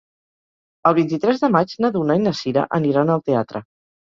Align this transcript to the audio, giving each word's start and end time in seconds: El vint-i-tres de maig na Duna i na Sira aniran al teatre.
El 0.91 0.95
vint-i-tres 0.99 1.43
de 1.45 1.49
maig 1.57 1.75
na 1.85 1.91
Duna 1.99 2.17
i 2.21 2.25
na 2.25 2.35
Sira 2.41 2.67
aniran 2.79 3.17
al 3.19 3.25
teatre. 3.31 3.67